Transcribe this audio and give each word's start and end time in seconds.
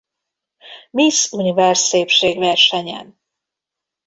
Miss 0.91 1.31
Universe 1.31 1.83
szépségversenyen. 1.85 3.19